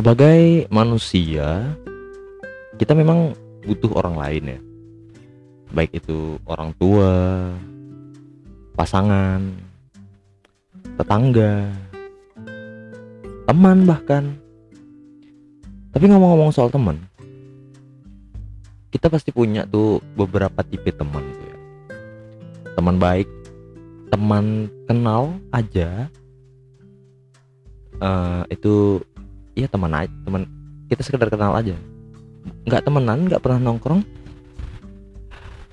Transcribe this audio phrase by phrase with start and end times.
[0.00, 1.76] sebagai manusia
[2.80, 3.36] kita memang
[3.68, 4.60] butuh orang lain ya.
[5.76, 7.12] Baik itu orang tua
[8.80, 9.44] pasangan
[10.96, 11.68] tetangga
[13.44, 14.40] teman bahkan.
[15.92, 16.96] Tapi ngomong-ngomong soal teman
[18.88, 21.58] kita pasti punya tuh beberapa tipe teman tuh ya.
[22.72, 23.28] Teman baik
[24.08, 26.08] teman kenal aja
[28.00, 29.04] eh, itu
[29.60, 30.48] ya teman aja teman
[30.90, 31.78] kita sekedar kenal aja.
[32.66, 34.02] Nggak temenan nggak pernah nongkrong.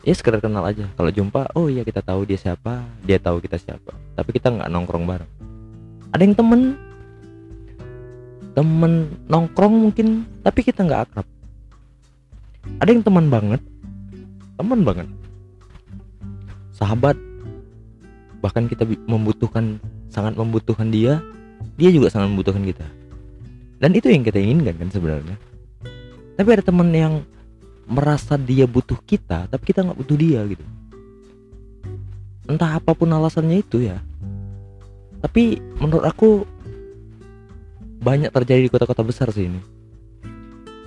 [0.05, 0.85] Ya sekedar kenal aja.
[0.93, 3.97] Kalau jumpa oh iya kita tahu dia siapa dia tahu kita siapa.
[4.13, 5.31] Tapi kita nggak nongkrong bareng.
[6.13, 6.77] Ada yang temen.
[8.53, 8.93] Temen
[9.25, 11.27] nongkrong mungkin tapi kita nggak akrab.
[12.77, 13.61] Ada yang teman banget.
[14.53, 15.07] Teman banget.
[16.77, 17.17] Sahabat.
[18.37, 19.81] Bahkan kita membutuhkan
[20.13, 21.25] sangat membutuhkan dia
[21.77, 22.85] dia juga sangat membutuhkan kita
[23.77, 25.35] dan itu yang kita inginkan kan sebenarnya.
[26.37, 27.21] Tapi ada teman yang
[27.87, 30.65] merasa dia butuh kita tapi kita nggak butuh dia gitu.
[32.49, 34.01] Entah apa pun alasannya itu ya.
[35.21, 36.45] Tapi menurut aku
[38.01, 39.61] banyak terjadi di kota-kota besar sih ini.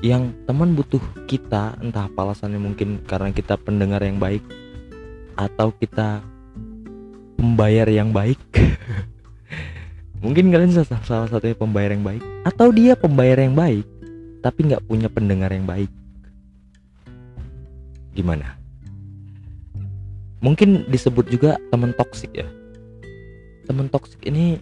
[0.00, 4.40] Yang teman butuh kita entah apa alasannya mungkin karena kita pendengar yang baik
[5.36, 6.24] atau kita
[7.36, 8.40] pembayar yang baik
[10.20, 13.84] mungkin kalian salah, satunya pembayar yang baik atau dia pembayar yang baik
[14.40, 15.88] tapi nggak punya pendengar yang baik.
[18.16, 18.56] Gimana?
[20.40, 22.48] Mungkin disebut juga teman toksik ya.
[23.68, 24.56] Teman toksik ini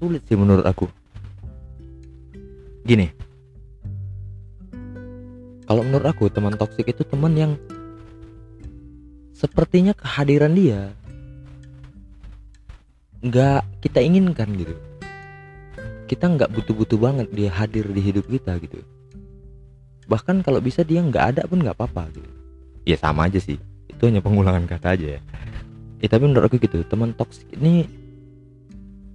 [0.00, 0.88] sulit sih menurut aku.
[2.88, 3.12] Gini.
[5.68, 7.52] Kalau menurut aku teman toksik itu teman yang
[9.36, 10.96] sepertinya kehadiran dia
[13.18, 14.74] nggak kita inginkan gitu.
[16.08, 18.80] Kita nggak butuh-butuh banget dia hadir di hidup kita gitu.
[20.08, 22.30] Bahkan kalau bisa dia nggak ada pun nggak apa-apa gitu.
[22.88, 23.60] Ya sama aja sih.
[23.90, 25.20] Itu hanya pengulangan kata aja ya.
[25.98, 27.90] Ya tapi menurut aku gitu teman toksik ini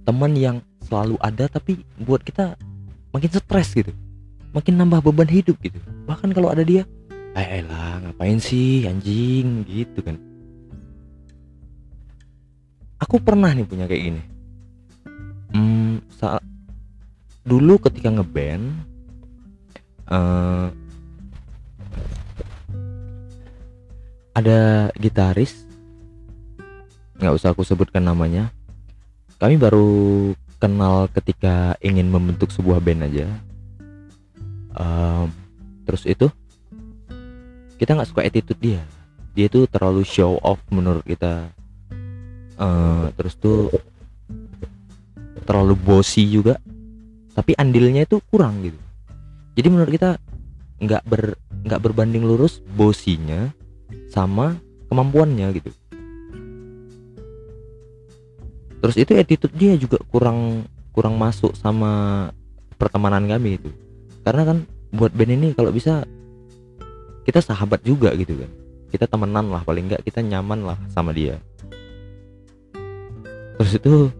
[0.04, 2.54] teman yang selalu ada tapi buat kita
[3.10, 3.90] makin stres gitu.
[4.54, 5.80] Makin nambah beban hidup gitu.
[6.06, 6.86] Bahkan kalau ada dia
[7.34, 9.66] eh lah ngapain sih anjing?
[9.66, 10.14] Gitu kan
[13.04, 14.22] aku pernah nih punya kayak gini.
[15.52, 16.40] Hmm, saat
[17.44, 18.72] dulu ketika ngeband
[20.08, 20.66] eh
[24.34, 25.68] ada gitaris
[27.20, 28.50] nggak usah aku sebutkan namanya.
[29.38, 33.28] Kami baru kenal ketika ingin membentuk sebuah band aja.
[34.74, 35.28] Em,
[35.86, 36.26] terus itu
[37.78, 38.82] kita nggak suka attitude dia.
[39.38, 41.53] Dia tuh terlalu show off menurut kita
[42.54, 43.70] Eh, terus tuh
[45.42, 46.58] terlalu bossy juga.
[47.34, 48.78] Tapi andilnya itu kurang gitu.
[49.58, 50.18] Jadi menurut kita
[50.78, 51.22] nggak ber
[51.66, 53.50] nggak berbanding lurus bossinya
[54.10, 54.54] sama
[54.86, 55.70] kemampuannya gitu.
[58.78, 62.30] Terus itu attitude dia juga kurang kurang masuk sama
[62.78, 63.70] pertemanan kami itu.
[64.22, 64.58] Karena kan
[64.94, 66.06] buat band ini kalau bisa
[67.26, 68.50] kita sahabat juga gitu kan.
[68.94, 71.42] Kita temenan lah paling nggak kita nyaman lah sama dia
[73.54, 74.10] terus itu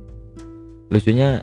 [0.89, 1.43] lucunya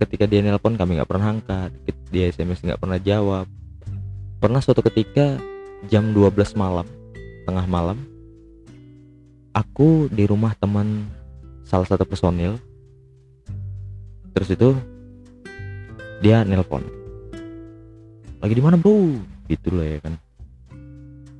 [0.00, 1.70] ketika dia nelpon kami nggak pernah angkat
[2.12, 3.48] dia sms nggak pernah jawab.
[4.36, 5.40] Pernah suatu ketika
[5.88, 6.84] jam 12 malam
[7.48, 7.98] tengah malam
[9.56, 11.08] aku di rumah teman
[11.64, 12.60] salah satu personil.
[14.36, 14.70] Terus itu
[16.20, 16.84] dia nelpon.
[18.44, 19.16] Lagi di mana bro?
[19.48, 20.14] Gitu loh ya kan.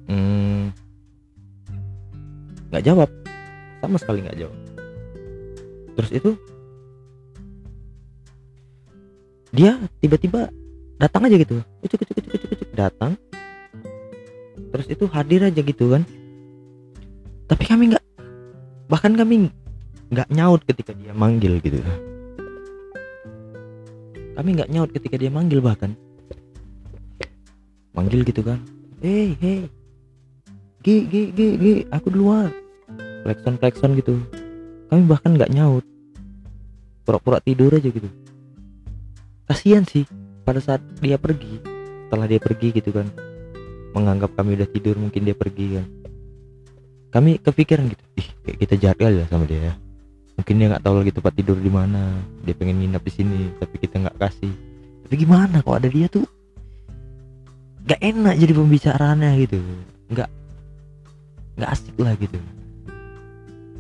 [0.09, 0.71] Hmm,
[2.73, 3.09] nggak jawab.
[3.83, 4.62] Sama sekali nggak jawab
[5.93, 6.31] terus itu
[9.53, 10.49] dia tiba-tiba
[10.97, 11.61] datang aja gitu.
[11.85, 13.13] Ucuk ucuk ucuk ucuk ucuk datang.
[14.73, 16.03] Terus itu hadir aja gitu kan.
[17.53, 18.05] Tapi kami nggak
[18.89, 19.53] bahkan kami
[20.09, 21.85] nggak nyaut ketika dia manggil gitu.
[24.33, 25.93] Kami nggak nyaut ketika dia manggil bahkan.
[27.93, 28.57] Manggil gitu kan.
[29.05, 29.69] Hei hei
[30.81, 32.49] gi gi gi gi aku duluan.
[33.29, 34.17] Klakson klakson gitu
[34.93, 35.81] kami bahkan nggak nyaut.
[37.09, 38.13] Pura-pura tidur aja gitu.
[39.49, 40.05] Kasihan sih
[40.45, 41.65] pada saat dia pergi
[42.05, 43.09] setelah dia pergi gitu kan
[43.97, 45.87] menganggap kami udah tidur mungkin dia pergi kan.
[47.09, 49.75] Kami kepikiran gitu ih kayak kita jahat kali ya sama dia ya.
[50.37, 52.13] Mungkin dia nggak tahu lagi tempat tidur di mana
[52.45, 54.53] dia pengen nginap di sini tapi kita nggak kasih.
[55.09, 56.29] Tapi gimana kalau ada dia tuh?
[57.89, 59.57] Nggak enak jadi pembicaraannya gitu.
[60.13, 60.29] Nggak
[61.57, 62.37] nggak asik lah gitu.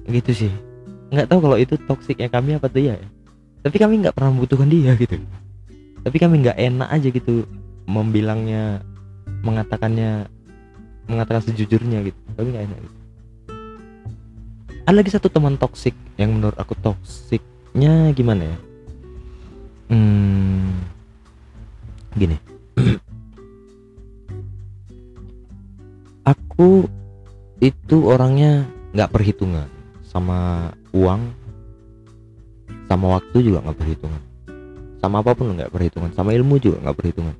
[0.08, 0.71] Gitu sih
[1.12, 2.96] nggak tahu kalau itu toksiknya kami apa tuh ya.
[3.60, 5.20] Tapi kami nggak pernah membutuhkan dia gitu.
[6.02, 7.44] Tapi kami nggak enak aja gitu
[7.84, 8.80] membilangnya
[9.44, 10.26] mengatakannya
[11.06, 12.16] mengatakan sejujurnya gitu.
[12.34, 12.96] Kami nggak enak gitu.
[14.82, 18.58] ada lagi satu teman toksik yang menurut aku toksiknya gimana ya?
[19.94, 20.74] Hmm,
[22.18, 22.34] gini.
[26.22, 26.86] Aku
[27.62, 29.70] itu orangnya nggak perhitungan
[30.06, 31.22] sama uang
[32.88, 34.22] sama waktu juga nggak perhitungan
[35.02, 37.36] sama apa pun nggak perhitungan sama ilmu juga nggak perhitungan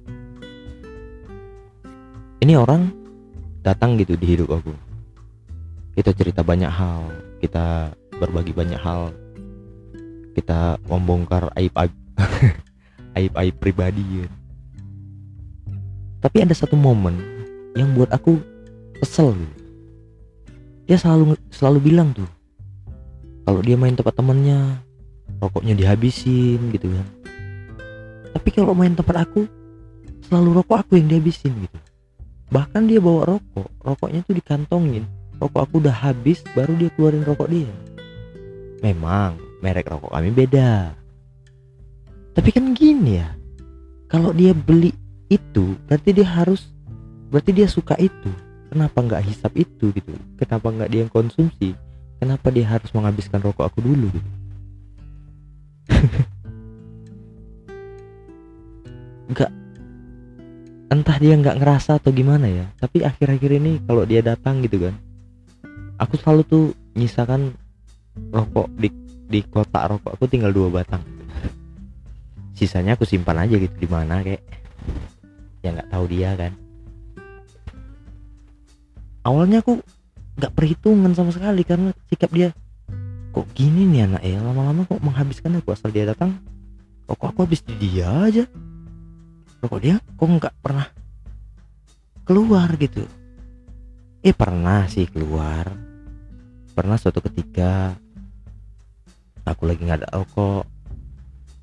[2.43, 2.91] ini orang
[3.63, 4.75] datang gitu di hidup aku
[5.95, 7.07] kita cerita banyak hal
[7.39, 9.15] kita berbagi banyak hal
[10.33, 11.95] kita membongkar aib aib
[13.21, 14.29] aib aib pribadi ya.
[16.25, 17.21] tapi ada satu momen
[17.77, 18.41] yang buat aku
[18.99, 19.57] kesel gitu.
[20.89, 22.27] dia selalu selalu bilang tuh
[23.43, 24.79] kalau dia main tempat temannya
[25.43, 27.06] rokoknya dihabisin gitu kan.
[28.33, 29.44] Tapi kalau main tempat aku
[30.31, 31.79] selalu rokok aku yang dihabisin gitu.
[32.55, 35.05] Bahkan dia bawa rokok rokoknya tuh dikantongin.
[35.43, 37.73] Rokok aku udah habis baru dia keluarin rokok dia.
[38.81, 40.94] Memang merek rokok kami beda.
[42.33, 43.29] Tapi kan gini ya
[44.06, 44.94] kalau dia beli
[45.33, 46.71] itu berarti dia harus
[47.29, 48.31] berarti dia suka itu.
[48.73, 50.17] Kenapa nggak hisap itu gitu?
[50.41, 51.77] Kenapa nggak dia yang konsumsi
[52.23, 54.31] kenapa dia harus menghabiskan rokok aku dulu gitu?
[59.35, 59.51] Nggak.
[60.93, 64.93] Entah dia nggak ngerasa atau gimana ya tapi akhir-akhir ini kalau dia datang gitu kan
[65.97, 66.65] aku selalu tuh
[66.99, 67.57] nyisakan
[68.29, 68.93] rokok di
[69.31, 71.01] di kotak rokok aku tinggal dua batang.
[72.53, 74.45] Sisanya aku simpan aja gitu di mana kayak
[75.65, 76.53] ya nggak tahu dia kan.
[79.25, 79.81] Awalnya aku
[80.37, 82.50] nggak perhitungan sama sekali karena sikap dia
[83.32, 84.38] kok gini nih anak ya?
[84.44, 86.37] Lama-lama kok menghabiskan aku asal dia datang?
[87.08, 88.44] Rokok aku habis di dia aja?
[89.64, 90.87] Rokok dia kok nggak pernah
[92.29, 93.05] keluar gitu?
[94.20, 95.73] Eh pernah sih keluar.
[96.73, 97.96] Pernah suatu ketika
[99.49, 100.64] aku lagi nggak ada rokok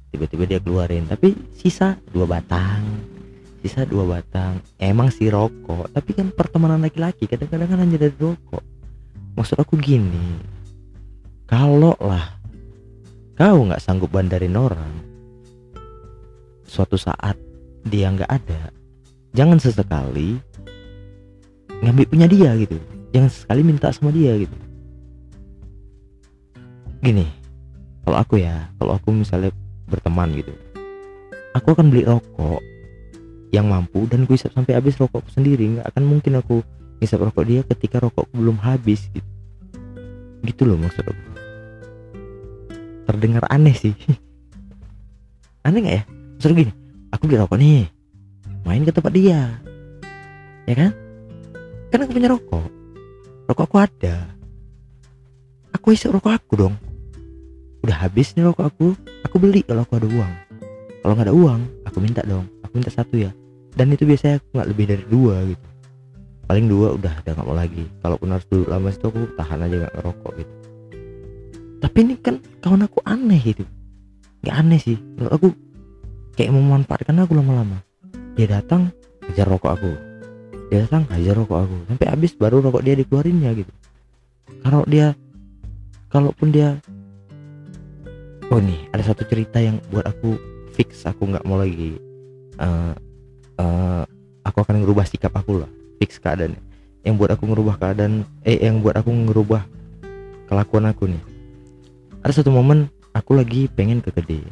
[0.10, 1.06] tiba-tiba dia keluarin.
[1.06, 3.19] Tapi sisa dua batang
[3.62, 4.64] sisa dua batang.
[4.80, 8.64] Emang sih rokok tapi kan pertemanan laki-laki kadang-kadang kan hanya dari rokok.
[9.36, 10.40] Maksud aku gini
[11.50, 12.40] kalau lah
[13.40, 14.94] kau nggak sanggup bandarin orang
[16.68, 17.40] suatu saat
[17.88, 18.70] dia nggak ada
[19.32, 20.38] jangan sesekali
[21.80, 22.76] ngambil punya dia gitu.
[23.10, 24.58] Jangan sekali minta sama dia gitu.
[27.02, 27.26] Gini
[28.10, 29.54] kalau aku ya kalau aku misalnya
[29.86, 30.50] berteman gitu
[31.54, 32.62] aku akan beli rokok
[33.50, 35.78] yang mampu dan ku hisap sampai habis rokokku sendiri.
[35.78, 36.62] Nggak akan mungkin aku
[37.02, 39.30] hisap rokok dia ketika rokokku belum habis gitu.
[40.46, 41.24] Gitu loh maksud aku.
[43.10, 43.94] Terdengar aneh sih.
[45.66, 46.04] Aneh nggak ya?
[46.40, 46.74] Maksud gini
[47.10, 47.90] aku beli rokok nih
[48.64, 49.58] main ke tempat dia.
[50.70, 50.92] Ya kan?
[51.90, 52.70] Kan aku punya rokok.
[53.50, 54.30] Rokok aku ada.
[55.74, 56.76] Aku isi rokok aku dong.
[57.82, 58.86] Udah habis nih rokok aku
[59.26, 60.34] aku beli kalau aku ada uang.
[61.02, 63.34] Kalau nggak ada uang aku minta dong aku minta satu ya.
[63.74, 65.66] Dan itu biasanya aku nggak lebih dari dua gitu.
[66.46, 67.84] Paling dua udah udah nggak mau lagi.
[68.02, 70.54] Kalaupun harus dulu lama itu aku tahan aja nggak ngerokok gitu.
[71.80, 73.66] Tapi ini kan kawan aku aneh gitu.
[74.46, 74.98] Nggak aneh sih.
[75.18, 75.48] Menurut aku
[76.38, 77.82] kayak memanfaatkan aku lama-lama.
[78.38, 78.94] Dia datang
[79.26, 79.92] hajar rokok aku.
[80.70, 81.76] Dia datang hajar rokok aku.
[81.90, 83.74] Sampai habis baru rokok dia dikeluarinnya gitu.
[84.66, 85.14] Kalau dia
[86.10, 86.82] kalaupun dia
[88.50, 90.36] oh nih ada satu cerita yang buat aku
[90.74, 92.02] fix aku nggak mau lagi
[92.60, 94.04] uh,
[94.44, 96.60] aku akan ngerubah sikap aku lah fix keadaannya
[97.08, 99.64] yang buat aku ngerubah keadaan eh yang buat aku ngerubah
[100.52, 101.24] kelakuan aku nih.
[102.20, 104.44] Ada satu momen aku lagi pengen ke gede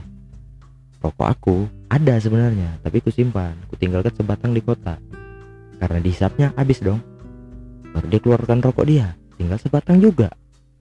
[0.97, 1.55] rokok aku
[1.87, 3.55] ada sebenarnya tapi ku simpan.
[3.71, 4.99] Ku tinggalkan sebatang di kota.
[5.77, 6.99] Karena dihisapnya habis dong.
[7.93, 9.13] Baru dia keluarkan rokok dia.
[9.37, 10.33] Tinggal sebatang juga.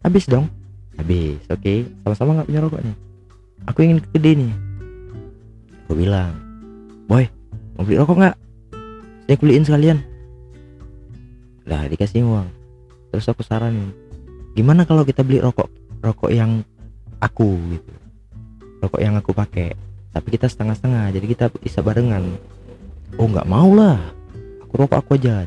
[0.03, 0.49] Habis dong.
[0.97, 1.61] Habis oke?
[1.61, 1.85] Okay.
[2.03, 2.95] sama-sama nggak punya rokoknya.
[3.69, 4.53] Aku ingin ke gede nih.
[5.87, 6.46] Aku bilang
[7.07, 7.25] boy
[7.79, 8.37] mau beli rokok nggak?
[9.27, 9.99] Saya beliin sekalian.
[11.67, 12.49] Lah dikasih uang.
[13.11, 13.95] Terus aku saranin
[14.57, 15.69] gimana kalau kita beli rokok
[16.03, 16.65] rokok yang
[17.23, 17.93] aku gitu?
[18.83, 19.75] Rokok yang aku pakai
[20.17, 22.39] tapi kita setengah-setengah jadi kita bisa barengan.
[23.21, 24.01] Oh nggak mau lah.
[24.67, 25.47] Aku rokok aku aja.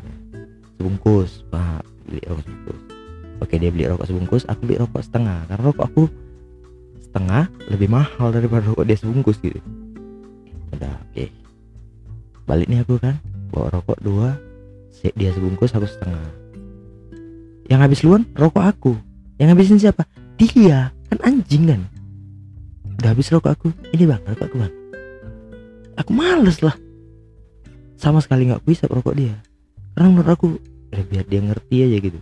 [0.78, 1.84] Sebungkus pak.
[2.08, 2.80] Beli rokok sebungkus.
[3.40, 5.44] Oke dia beli rokok sebungkus aku beli rokok setengah.
[5.48, 6.02] Karena rokok aku
[7.10, 9.58] setengah lebih mahal daripada rokok dia sebungkus gitu.
[10.70, 11.39] Udah oke
[12.50, 13.14] balik nih aku kan
[13.54, 14.34] bawa rokok dua
[15.16, 16.20] dia sebungkus aku setengah.
[17.70, 18.92] Yang habis luan rokok aku.
[19.40, 20.04] Yang habisin siapa?
[20.36, 20.92] Dia.
[21.08, 21.80] Kan anjing kan?
[23.00, 23.68] Udah habis rokok aku.
[23.96, 24.74] Ini bang rokok aku bang.
[25.96, 26.76] Aku males lah.
[27.96, 29.32] Sama sekali nggak bisa rokok dia.
[29.96, 30.48] Karena menurut aku
[30.92, 32.20] ya biar dia ngerti aja gitu.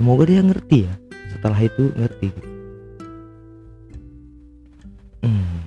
[0.00, 0.94] Semoga dia ngerti ya.
[1.36, 2.50] Setelah itu ngerti gitu.
[5.18, 5.60] hmm.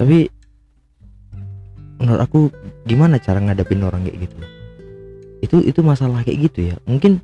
[0.00, 0.28] tapi
[2.16, 2.48] menurut aku
[2.88, 4.36] gimana cara ngadepin orang kayak gitu?
[5.44, 6.80] Itu itu masalah kayak gitu ya.
[6.88, 7.20] Mungkin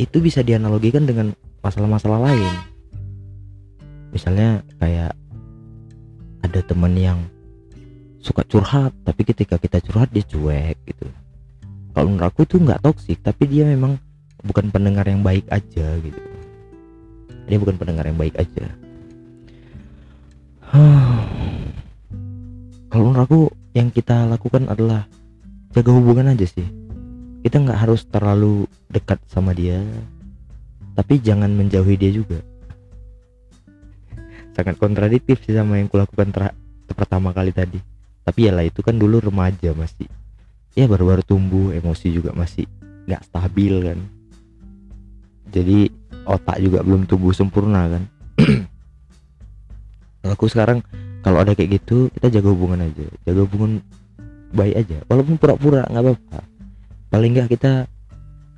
[0.00, 2.54] itu bisa dianalogikan dengan masalah-masalah lain.
[4.16, 5.12] Misalnya kayak
[6.40, 7.20] ada teman yang
[8.24, 11.12] suka curhat tapi ketika kita curhat dia cuek gitu.
[11.92, 14.00] Kalau menurut aku itu nggak toksik tapi dia memang
[14.48, 16.22] bukan pendengar yang baik aja gitu.
[17.52, 18.64] Dia bukan pendengar yang baik aja.
[22.88, 23.40] Kalau menurut aku
[23.76, 25.04] yang kita lakukan adalah
[25.76, 26.64] jaga hubungan aja sih.
[27.44, 29.84] Kita nggak harus terlalu dekat sama dia
[30.96, 32.40] tapi jangan menjauhi dia juga.
[34.56, 36.56] Sangat kontradiktif sih sama yang kulakukan ter
[36.96, 37.76] pertama kali tadi.
[38.24, 40.08] Tapi ya lah itu kan dulu remaja masih.
[40.72, 42.64] Ya baru-baru tumbuh emosi juga masih
[43.04, 43.98] nggak stabil kan.
[45.52, 45.92] Jadi
[46.24, 48.02] otak juga belum tumbuh sempurna kan.
[50.32, 50.80] Aku sekarang
[51.26, 53.02] kalau ada kayak gitu kita jaga hubungan aja.
[53.26, 53.82] Jaga hubungan
[54.54, 55.02] baik aja.
[55.10, 56.38] Walaupun pura-pura nggak apa-apa.
[57.10, 57.90] Paling nggak kita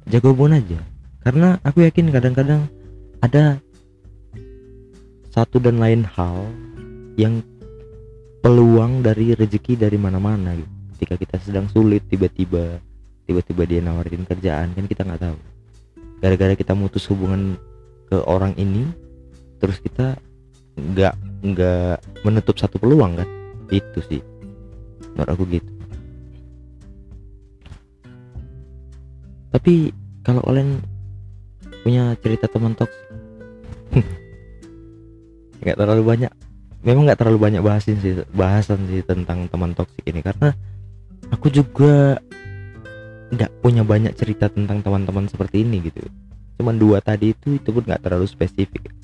[0.05, 0.77] jaga hubungan aja.
[1.25, 2.69] Karena aku yakin kadang-kadang
[3.25, 3.57] ada
[5.33, 6.45] satu dan lain hal
[7.17, 7.41] yang
[8.45, 10.69] peluang dari rezeki dari mana-mana gitu.
[10.99, 12.83] ketika kita sedang sulit tiba-tiba
[13.23, 15.39] tiba-tiba dia nawarin kerjaan kan kita nggak tahu.
[16.21, 17.57] Gara-gara kita mutus hubungan
[18.13, 18.93] ke orang ini
[19.57, 20.21] terus kita
[20.79, 23.29] nggak nggak menutup satu peluang kan?
[23.69, 24.23] Itu sih
[25.15, 25.71] menurut aku gitu.
[29.49, 29.91] Tapi
[30.23, 30.79] kalau kalian
[31.83, 33.07] punya cerita teman toksik
[35.65, 36.33] nggak terlalu banyak.
[36.87, 40.23] Memang nggak terlalu banyak bahasin sih bahasan sih tentang teman toksik ini.
[40.23, 40.55] Karena
[41.35, 42.23] aku juga
[43.29, 46.07] nggak punya banyak cerita tentang teman-teman seperti ini gitu.
[46.59, 48.95] Cuman dua tadi itu itu pun nggak terlalu spesifik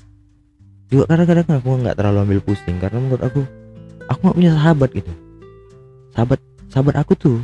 [0.85, 3.41] juga kadang-kadang aku nggak terlalu ambil pusing karena menurut aku
[4.05, 5.13] aku nggak punya sahabat gitu.
[6.13, 6.39] Sahabat
[6.69, 7.37] sahabat aku tuh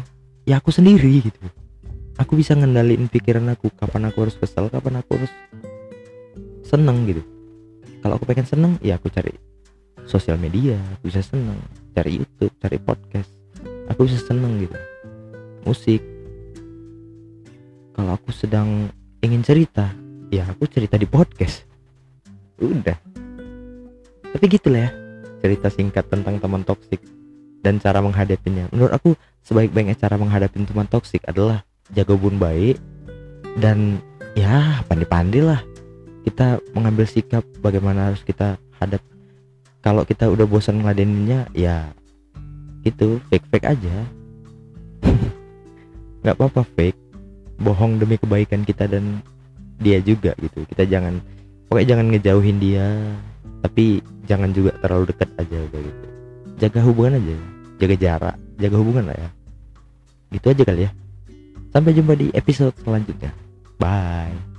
[0.45, 1.41] ya aku sendiri gitu.
[2.21, 5.33] Aku bisa ngendaliin pikiran aku kapan aku harus kesel kapan aku harus
[6.61, 7.25] seneng gitu.
[8.05, 9.33] Kalau aku pengen seneng ya aku cari
[10.05, 11.57] sosial media aku bisa seneng.
[11.97, 13.29] Cari YouTube cari podcast
[13.89, 14.77] aku bisa seneng gitu.
[15.65, 16.01] Musik.
[17.97, 18.93] Kalau aku sedang
[19.25, 19.89] ingin cerita
[20.29, 21.65] ya aku cerita di podcast.
[22.61, 23.10] Udah
[24.31, 24.91] tapi gitulah ya
[25.41, 27.01] cerita singkat tentang teman toksik
[27.65, 28.69] dan cara menghadapinya.
[28.69, 29.09] Menurut aku
[29.45, 32.77] sebaik-baiknya cara menghadapi teman toksik adalah jaga hubungan baik
[33.57, 33.99] dan
[34.37, 35.61] ya pandai-pandai lah
[36.23, 39.01] kita mengambil sikap bagaimana harus kita hadap.
[39.81, 41.89] Kalau kita udah bosan ngeladeninnya ya
[42.85, 43.95] itu fake fake aja.
[46.21, 46.97] Nggak apa-apa fake.
[47.61, 49.21] Bohong demi kebaikan kita dan
[49.81, 50.65] dia juga gitu.
[50.69, 51.17] Kita jangan
[51.65, 52.85] pokoknya jangan ngejauhin dia
[53.61, 56.07] tapi jangan juga terlalu dekat aja gitu.
[56.61, 57.37] Jaga hubungan aja
[57.81, 59.29] jaga jarak jaga hubungan lah ya.
[60.31, 60.91] Gitu aja kali ya.
[61.71, 63.31] Sampai jumpa di episode selanjutnya.
[63.79, 64.50] Bye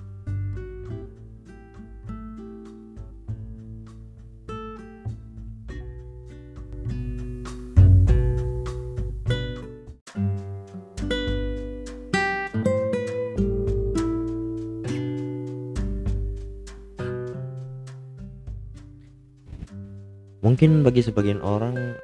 [20.53, 21.97] mungkin bagi sebagian orang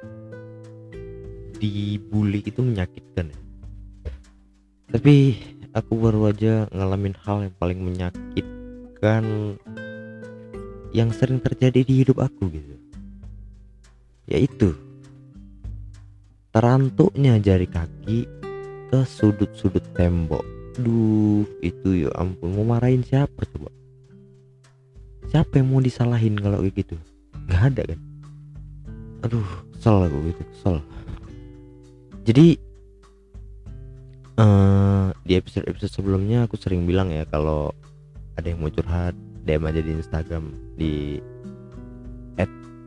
[1.61, 3.39] dibully itu menyakitkan ya.
[4.89, 5.37] tapi
[5.77, 9.53] aku baru aja ngalamin hal yang paling menyakitkan
[10.97, 12.73] yang sering terjadi di hidup aku gitu.
[14.25, 14.73] Yaitu
[16.49, 18.25] terantuknya jari kaki
[18.89, 20.41] ke sudut-sudut tembok.
[20.81, 23.69] Duh itu ya ampun mau marahin siapa coba?
[25.29, 26.97] Siapa yang mau disalahin kalau kayak gitu?
[27.45, 28.08] Nggak ada kan
[29.25, 30.75] aduh kesel aku gitu kesel.
[32.27, 32.47] Jadi
[34.37, 37.73] uh, di episode episode sebelumnya aku sering bilang ya kalau
[38.39, 40.43] ada yang mau curhat DM aja di Instagram
[40.79, 40.93] di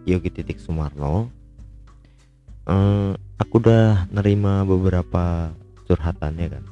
[0.06, 1.30] yogi titik sumarno.
[2.62, 5.50] Uh, aku udah nerima beberapa
[5.86, 6.64] curhatannya kan.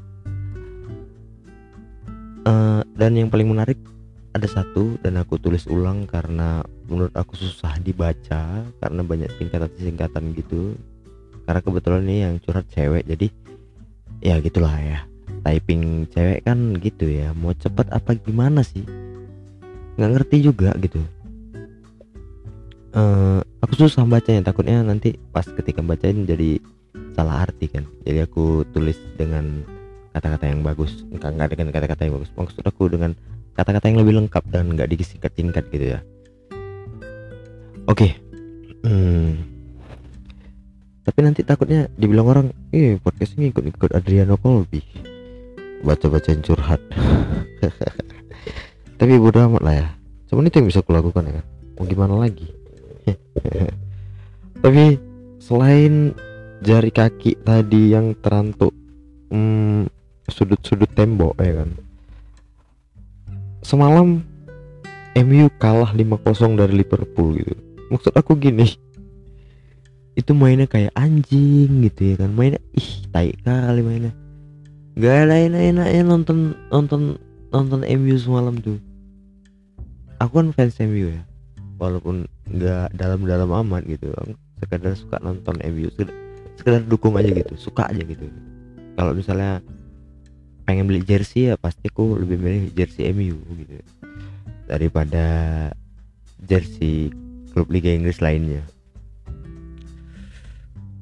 [2.40, 3.78] Uh, dan yang paling menarik
[4.30, 10.78] ada satu dan aku tulis ulang karena menurut aku susah dibaca karena banyak singkatan-singkatan gitu.
[11.46, 13.26] Karena kebetulan ini yang curhat cewek jadi
[14.22, 15.02] ya gitulah ya.
[15.42, 18.86] Typing cewek kan gitu ya mau cepet apa gimana sih?
[19.98, 21.02] Nggak ngerti juga gitu.
[22.90, 26.62] Uh, aku susah bacanya takutnya nanti pas ketika bacain jadi
[27.18, 27.82] salah arti kan.
[28.06, 29.66] Jadi aku tulis dengan
[30.10, 32.30] kata-kata yang bagus enggak enggak dengan kata-kata yang bagus.
[32.38, 33.14] Maksud aku dengan
[33.60, 36.00] kata-kata yang lebih lengkap dan nggak disingkat-singkat gitu ya.
[37.84, 38.16] Oke.
[38.80, 39.36] Hmm.
[41.04, 44.80] tapi nanti takutnya dibilang orang eh podcast ini ikut-ikut Adriano Colby.
[45.84, 46.80] Baca-bacain curhat.
[49.00, 49.88] Tapi bodo amat lah ya.
[50.32, 51.46] Cuman itu yang bisa kulakukan ya kan.
[51.76, 52.48] Mau gimana lagi?
[54.64, 54.96] Tapi
[55.42, 56.14] selain
[56.64, 58.72] jari kaki tadi yang terantuk
[59.32, 59.88] hmm,
[60.28, 61.89] sudut-sudut tembok ya kan
[63.70, 64.26] semalam
[65.14, 67.54] MU kalah 5-0 dari Liverpool gitu.
[67.94, 68.66] Maksud aku gini
[70.18, 72.30] itu mainnya kayak anjing gitu ya kan.
[72.34, 74.12] Mainnya ih tai kali mainnya.
[74.98, 77.14] Gak ada enak-enaknya nonton nonton
[77.54, 78.82] nonton MU semalam tuh.
[80.18, 81.22] Aku kan fans MU ya.
[81.78, 84.10] Walaupun nggak dalam-dalam amat gitu.
[84.60, 86.14] Sekedar suka nonton MU sekedar,
[86.58, 87.54] sekedar dukung aja gitu.
[87.54, 88.26] Suka aja gitu.
[88.98, 89.62] Kalau misalnya
[90.70, 93.82] pengen beli jersey ya pasti aku lebih milih jersey MU gitu.
[94.70, 95.26] Daripada
[96.46, 97.10] jersey
[97.50, 98.62] klub Liga Inggris lainnya.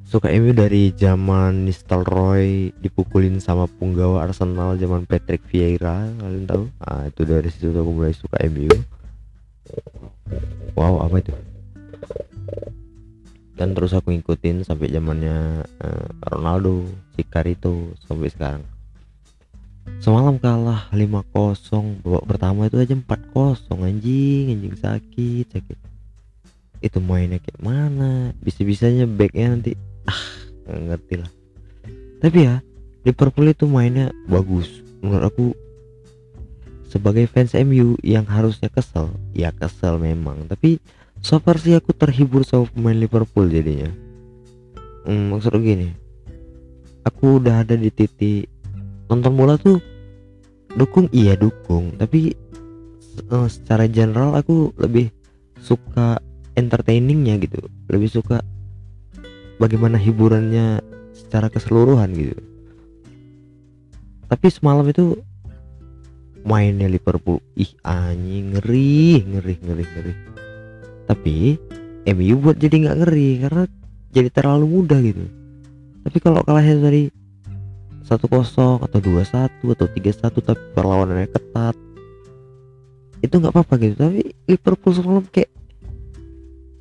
[0.09, 6.65] Suka MU dari zaman Nistelrooy dipukulin sama punggawa Arsenal zaman Patrick Vieira kalian tahu?
[6.81, 8.73] Ah itu dari situ aku mulai suka MU
[10.73, 11.33] wow apa itu?
[13.53, 18.78] Dan terus aku ngikutin sampai zamannya uh, Ronaldo, Cicarito sampai sekarang.
[19.97, 25.77] Semalam kalah 5-0, babak pertama itu aja 4-0 anjing, anjing sakit, sakit.
[26.85, 28.31] Itu mainnya kayak mana?
[28.39, 29.71] Bisa-bisanya backnya nanti
[30.05, 30.23] ah
[30.69, 31.31] ngerti lah.
[32.21, 32.61] Tapi ya
[33.01, 34.69] Liverpool itu mainnya bagus.
[35.01, 35.45] Menurut aku
[36.87, 40.77] sebagai fans MU yang harusnya kesel, ya kesel memang, tapi
[41.19, 43.91] so far sih aku terhibur sama pemain Liverpool jadinya
[45.03, 45.91] hmm, maksud gini
[47.03, 48.47] aku udah ada di titik
[49.09, 49.81] nonton bola tuh
[50.77, 51.97] dukung iya dukung.
[51.97, 52.33] Tapi
[53.33, 55.09] uh, secara general aku lebih
[55.59, 56.21] suka
[56.55, 57.59] entertainingnya gitu.
[57.89, 58.39] Lebih suka
[59.57, 60.79] bagaimana hiburannya
[61.11, 62.37] secara keseluruhan gitu.
[64.29, 65.17] Tapi semalam itu
[66.45, 67.41] mainnya Liverpool.
[67.57, 70.13] Ih anjing ngeri ngeri ngeri ngeri.
[71.09, 71.35] Tapi
[72.13, 73.63] MU buat jadi nggak ngeri karena
[74.13, 75.25] jadi terlalu mudah gitu.
[76.05, 77.09] Tapi kalau kalahnya dari
[78.09, 81.77] satu kosong atau dua satu atau tiga satu tapi perlawanannya ketat.
[83.21, 85.53] Itu nggak apa-apa gitu tapi Liverpool semalam kayak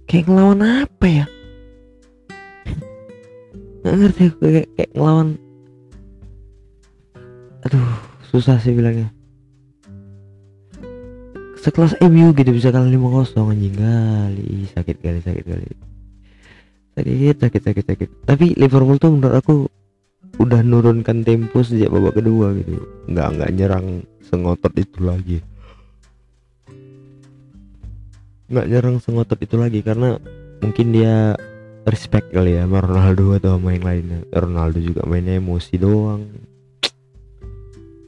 [0.08, 1.26] kayak ngelawan apa ya?
[3.84, 5.28] Nggak ngerti aku kayak, kayak ngelawan.
[7.68, 7.88] Aduh
[8.32, 9.12] susah sih bilangnya.
[11.60, 13.74] Sekelas MU gitu bisa kalah 5-0 anjing.
[13.76, 15.66] Kali sakit kali sakit kali
[16.96, 18.08] sakit sakit sakit sakit.
[18.24, 19.54] Tapi Liverpool tuh menurut aku
[20.38, 22.78] udah nurunkan tempo sejak babak kedua gitu.
[23.10, 23.86] Nggak nggak nyerang
[24.22, 25.38] sengotot itu lagi.
[28.48, 30.16] Nggak nyerang sengotot itu lagi karena
[30.62, 31.34] mungkin dia
[31.90, 34.20] respect kali ya sama Ronaldo atau sama yang lainnya.
[34.30, 36.22] Ronaldo juga mainnya emosi doang.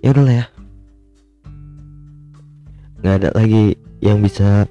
[0.01, 0.47] Ya udahlah ya.
[3.03, 4.65] Nggak ada lagi yang bisa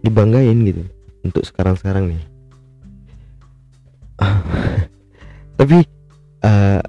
[0.00, 0.84] dibanggain gitu
[1.26, 2.22] untuk sekarang-sekarang nih.
[5.58, 5.95] Tapi
[6.46, 6.80] uh,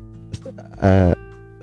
[0.82, 1.14] uh,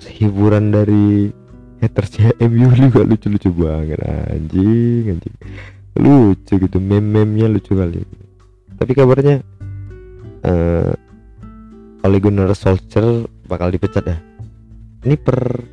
[0.03, 1.31] hiburan dari
[1.79, 5.35] hatersnya MU juga lucu-lucu banget anjing anjing.
[5.95, 8.03] Lucu gitu meme-memnya lucu kali.
[8.75, 9.39] Tapi kabarnya
[10.43, 10.91] uh,
[12.03, 14.17] Ole Gunnar Solskjaer bakal dipecat ya.
[15.07, 15.63] Ini per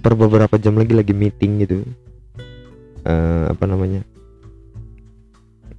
[0.00, 1.86] per beberapa jam lagi lagi meeting gitu.
[3.06, 4.02] Uh, apa namanya?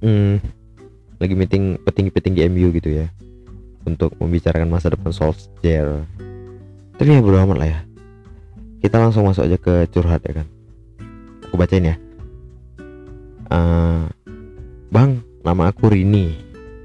[0.02, 0.42] Hmm,
[1.22, 3.06] lagi meeting petinggi-petinggi MU gitu ya
[3.86, 6.06] untuk membicarakan masa depan Solskjaer.
[6.96, 7.80] Tapi ya bodo amat lah ya.
[8.82, 10.46] Kita langsung masuk aja ke curhat ya kan.
[11.48, 11.96] Aku bacain ya.
[13.52, 14.08] Uh,
[14.90, 16.34] bang nama aku Rini.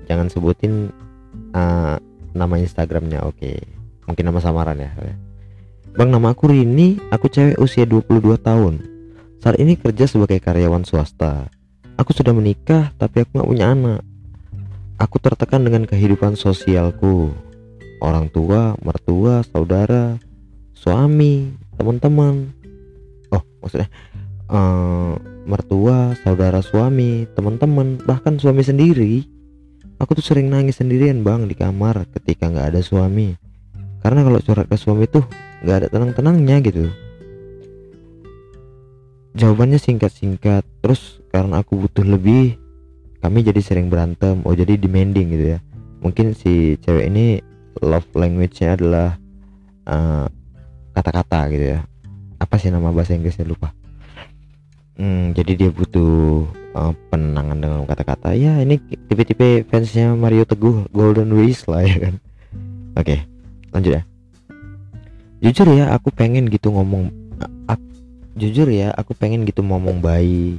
[0.06, 0.94] Jangan sebutin
[1.54, 1.98] uh,
[2.34, 3.26] nama Instagramnya.
[3.26, 3.58] Oke okay.
[4.06, 4.94] mungkin nama samaran ya.
[5.98, 7.02] Bang nama aku Rini.
[7.10, 8.98] Aku cewek usia 22 tahun.
[9.42, 11.50] Saat ini kerja sebagai karyawan swasta.
[11.98, 14.06] Aku sudah menikah, tapi aku gak punya anak.
[14.98, 17.34] Aku tertekan dengan kehidupan sosialku.
[18.02, 20.18] Orang tua, mertua, saudara,
[20.74, 22.54] suami, teman-teman.
[23.34, 23.90] Oh, maksudnya
[24.50, 29.26] uh, mertua, saudara suami, teman-teman, bahkan suami sendiri.
[29.98, 33.34] Aku tuh sering nangis sendirian bang di kamar ketika nggak ada suami.
[34.02, 35.26] Karena kalau curhat ke suami tuh
[35.66, 36.86] nggak ada tenang-tenangnya gitu
[39.38, 42.58] jawabannya singkat-singkat terus karena aku butuh lebih
[43.28, 45.60] kami jadi sering berantem oh jadi demanding gitu ya
[46.00, 47.44] mungkin si cewek ini
[47.84, 49.20] love language-nya adalah
[49.86, 50.26] eh,
[50.96, 51.80] kata-kata gitu ya
[52.40, 53.76] apa sih nama bahasa Inggrisnya lupa
[54.98, 58.34] Hmm, jadi dia butuh uh, penenangan dengan kata-kata.
[58.34, 62.16] Ya, ini tipe-tipe fansnya Mario Teguh, Golden Wish lah ya kan.
[62.98, 63.22] Oke,
[63.70, 64.04] lanjut ya.
[65.38, 67.14] Jujur ya, aku pengen gitu ngomong.
[67.38, 67.90] a- a-
[68.42, 70.58] jujur ya, aku pengen gitu ngomong bayi.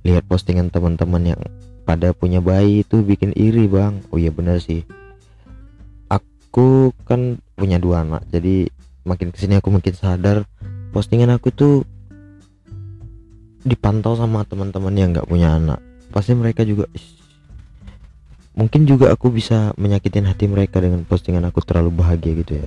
[0.00, 1.42] Lihat postingan teman-teman yang
[1.84, 4.00] pada punya bayi itu bikin iri bang.
[4.10, 4.82] Oh iya bener sih.
[6.08, 8.68] Aku kan punya dua anak, jadi
[9.04, 10.48] makin ke sini aku makin sadar
[10.90, 11.84] postingan aku tuh
[13.64, 15.80] dipantau sama teman-teman yang nggak punya anak.
[16.12, 16.88] Pasti mereka juga
[18.54, 22.66] mungkin juga aku bisa menyakitin hati mereka dengan postingan aku terlalu bahagia gitu ya.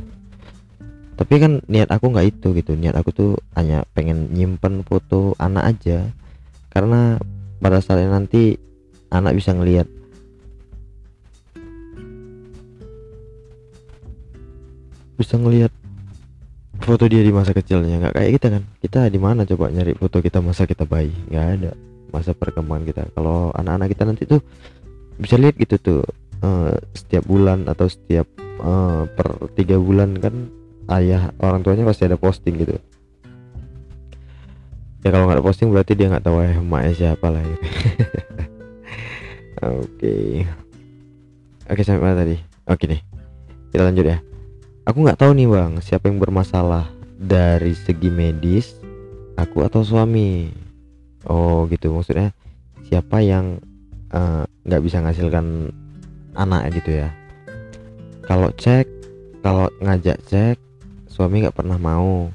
[1.18, 2.78] Tapi kan niat aku nggak itu gitu.
[2.78, 6.06] Niat aku tuh hanya pengen nyimpen foto anak aja.
[6.70, 7.18] Karena
[7.58, 8.67] pada saatnya nanti
[9.12, 9.88] anak bisa ngelihat
[15.18, 15.74] bisa ngelihat
[16.78, 18.00] foto dia di masa kecilnya.
[18.00, 18.64] Nggak kayak kita kan.
[18.80, 21.12] Kita di mana coba nyari foto kita masa kita bayi?
[21.28, 21.72] Nggak ada
[22.14, 23.04] masa perkembangan kita.
[23.12, 24.40] Kalau anak-anak kita nanti tuh
[25.18, 26.02] bisa lihat gitu tuh
[26.46, 30.54] eh, setiap bulan atau setiap eh, per tiga bulan kan
[30.94, 32.78] ayah orang tuanya pasti ada posting gitu.
[35.02, 37.66] Ya kalau nggak ada posting berarti dia nggak tahu ayah emaknya siapa lah gitu.
[39.62, 40.16] oke
[41.70, 42.38] oke sampai mana tadi
[42.70, 43.02] oke nih
[43.74, 44.18] kita lanjut ya
[44.88, 46.88] Aku nggak tahu nih bang, siapa yang bermasalah
[47.20, 48.80] dari segi medis,
[49.36, 50.48] aku atau suami.
[51.28, 52.32] Oh gitu, maksudnya
[52.88, 53.60] siapa yang
[54.16, 55.76] eh, nggak bisa menghasilkan
[56.40, 57.12] anak gitu ya?
[58.24, 58.88] Kalau cek,
[59.44, 60.56] kalau ngajak cek,
[61.12, 62.32] suami nggak pernah mau.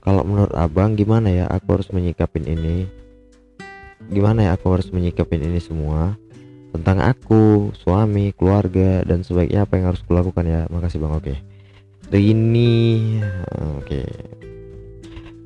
[0.00, 1.44] Kalau menurut abang gimana ya?
[1.52, 2.88] Aku harus menyikapin ini.
[4.08, 4.50] Gimana ya?
[4.56, 6.16] Aku harus menyikapin ini semua
[6.72, 10.60] tentang aku, suami, keluarga, dan sebaiknya apa yang harus kulakukan ya?
[10.68, 11.14] Makasih bang.
[11.16, 11.34] Oke.
[12.08, 13.20] Rini
[13.76, 14.00] oke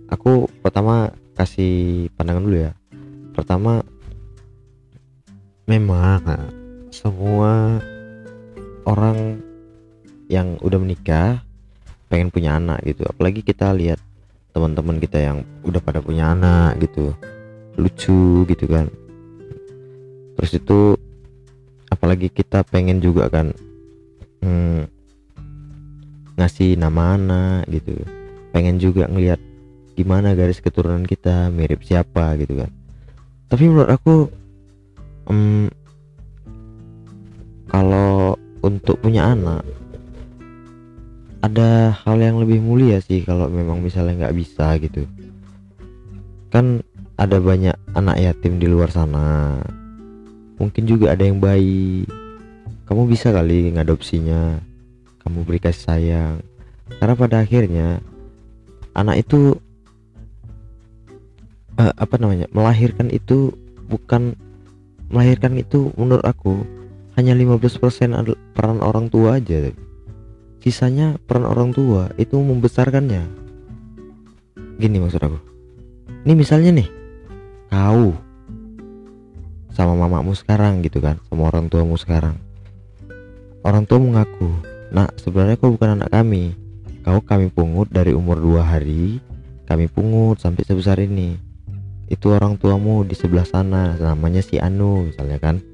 [0.06, 2.70] aku pertama kasih pandangan dulu ya
[3.35, 3.82] pertama
[5.66, 6.22] memang
[6.94, 7.82] semua
[8.87, 9.42] orang
[10.30, 11.42] yang udah menikah
[12.06, 13.98] pengen punya anak gitu apalagi kita lihat
[14.54, 17.11] teman-teman kita yang udah pada punya anak gitu
[17.74, 18.87] lucu gitu kan
[20.38, 20.94] terus itu
[22.02, 23.54] apalagi kita pengen juga kan
[24.42, 24.90] hmm,
[26.34, 27.94] ngasih nama anak gitu.
[28.50, 29.38] Pengen juga ngelihat
[29.94, 32.74] gimana garis keturunan kita mirip siapa gitu kan.
[33.46, 34.14] Tapi menurut aku
[35.30, 35.70] em,
[37.70, 38.34] kalau
[38.66, 39.62] untuk punya anak
[41.38, 45.06] ada hal yang lebih mulia sih kalau memang misalnya nggak bisa gitu.
[46.50, 46.82] Kan
[47.14, 49.62] ada banyak anak yatim di luar sana
[50.62, 52.07] mungkin juga ada yang bayi.
[52.87, 54.62] Kamu bisa kali ngadopsinya.
[55.27, 56.35] Kamu beri kasih sayang.
[57.03, 57.98] Karena pada akhirnya
[58.94, 59.59] anak itu
[61.83, 63.51] eh, apa namanya melahirkan itu
[63.90, 64.38] bukan
[65.11, 66.62] melahirkan itu menurut aku
[67.18, 69.75] hanya 15% adel- peran orang tua aja.
[70.62, 73.27] Sisanya peran orang tua itu membesarkannya.
[74.79, 75.38] Gini maksud aku.
[76.22, 76.88] Ini misalnya nih
[77.66, 78.14] kau
[79.72, 82.37] sama mamamu sekarang gitu kan sama orang tuamu sekarang
[83.64, 86.52] orang tua mengaku Nak, sebenarnya kau bukan anak kami.
[87.00, 89.18] Kau kami pungut dari umur dua hari,
[89.64, 91.40] kami pungut sampai sebesar ini.
[92.12, 95.64] Itu orang tuamu di sebelah sana, namanya si Anu misalnya kan.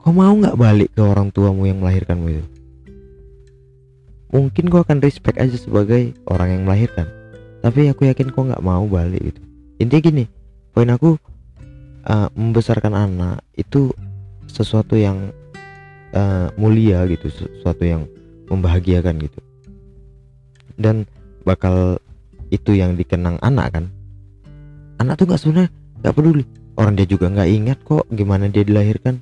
[0.00, 2.44] Kau mau nggak balik ke orang tuamu yang melahirkanmu itu?
[4.32, 7.04] Mungkin kau akan respect aja sebagai orang yang melahirkan.
[7.60, 9.40] Tapi aku yakin kau nggak mau balik gitu.
[9.76, 10.24] Intinya gini,
[10.72, 11.20] poin aku
[12.06, 13.92] uh, membesarkan anak itu
[14.46, 15.32] sesuatu yang
[16.14, 18.06] uh, mulia gitu sesuatu yang
[18.50, 19.40] membahagiakan gitu.
[20.80, 21.04] Dan
[21.44, 22.00] bakal
[22.50, 23.84] itu yang dikenang anak kan.
[24.98, 25.70] Anak tuh nggak sebenarnya
[26.02, 26.44] nggak peduli.
[26.76, 29.20] Orang dia juga nggak ingat kok gimana dia dilahirkan.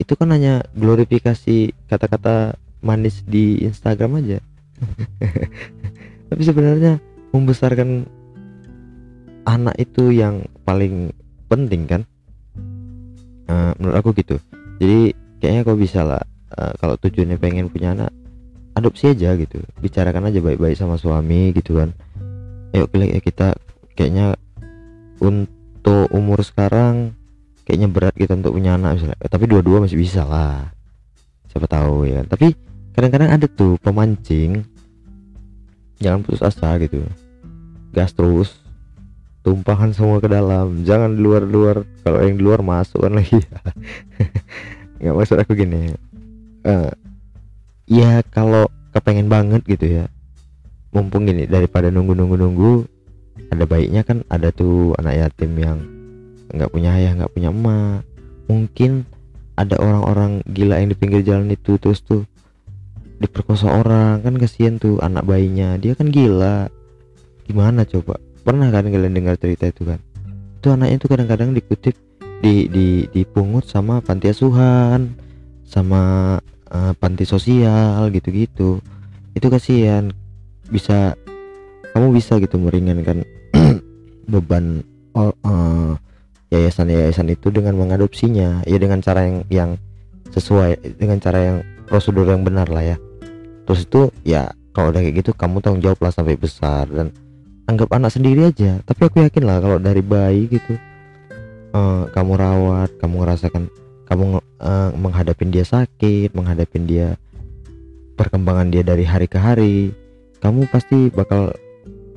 [0.00, 4.38] Itu kan hanya glorifikasi kata-kata manis di Instagram aja.
[6.30, 7.02] Tapi sebenarnya
[7.34, 8.08] membesarkan
[9.44, 11.12] anak itu yang paling
[11.50, 12.02] penting kan?
[13.50, 14.38] Uh, menurut aku gitu.
[14.78, 16.22] Jadi kayaknya kau bisa lah
[16.54, 18.14] uh, kalau tujuannya pengen punya anak
[18.78, 19.58] adopsi aja gitu.
[19.82, 21.90] Bicarakan aja baik-baik sama suami gitu kan.
[22.70, 23.58] Ayo ya kita.
[23.98, 24.38] Kayaknya
[25.18, 27.12] untuk umur sekarang
[27.66, 29.18] kayaknya berat kita untuk punya anak misalnya.
[29.20, 30.70] Eh, tapi dua-dua masih bisa lah.
[31.50, 32.38] Siapa tahu ya kan.
[32.38, 32.54] tapi
[32.94, 34.62] kadang-kadang ada tuh pemancing
[35.98, 37.02] jangan putus asa gitu.
[37.90, 38.54] Gas terus
[39.40, 40.84] tumpahkan semua ke dalam.
[40.84, 43.40] Jangan di luar luar kalau yang di luar masuk kan lagi.
[45.00, 45.96] Nggak maksud aku gini
[46.64, 46.90] uh,
[47.88, 50.04] ya kalau kepengen banget gitu ya
[50.90, 52.72] mumpung gini daripada nunggu nunggu nunggu
[53.50, 55.78] ada baiknya kan ada tuh anak yatim yang
[56.50, 58.02] nggak punya ayah nggak punya emak.
[58.50, 59.06] Mungkin
[59.54, 62.26] ada orang-orang gila yang di pinggir jalan itu terus tuh
[63.22, 64.22] diperkosa orang.
[64.22, 65.78] Kan kasihan tuh anak bayinya.
[65.78, 66.70] Dia kan gila.
[67.46, 68.18] Gimana coba
[68.50, 70.02] pernah kan kalian dengar cerita itu kan?
[70.58, 71.94] Itu anaknya itu kadang-kadang dikutip
[72.42, 75.14] di di dipungut sama panti asuhan
[75.62, 76.34] sama
[76.74, 78.82] uh, panti sosial gitu-gitu.
[79.38, 80.10] Itu kasihan.
[80.66, 81.14] Bisa
[81.94, 83.22] kamu bisa gitu meringankan
[84.34, 84.82] beban
[85.14, 85.94] uh,
[86.50, 88.66] yayasan-yayasan itu dengan mengadopsinya.
[88.66, 89.70] Ya dengan cara yang yang
[90.34, 92.96] sesuai dengan cara yang prosedur yang benar lah ya.
[93.70, 96.90] Terus itu ya kalau udah kayak gitu kamu tanggung jawab lah sampai besar.
[96.90, 97.14] Dan
[97.70, 98.82] anggap anak sendiri aja.
[98.82, 100.74] Tapi aku yakin lah kalau dari bayi gitu
[101.70, 103.70] uh, kamu rawat kamu ngerasakan
[104.10, 107.14] kamu uh, menghadapin dia sakit menghadapin dia
[108.18, 109.94] perkembangan dia dari hari ke hari
[110.42, 111.54] kamu pasti bakal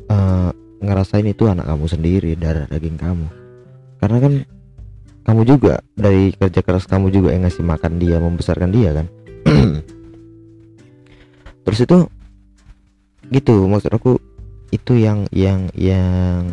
[0.09, 0.49] uh,
[0.81, 3.27] ngerasain itu anak kamu sendiri darah daging kamu.
[4.01, 4.33] Karena kan
[5.23, 9.07] kamu juga dari kerja keras kamu juga yang ngasih makan dia membesarkan dia kan.
[11.63, 11.97] Terus itu
[13.31, 14.19] gitu maksud aku
[14.73, 16.49] itu yang yang yang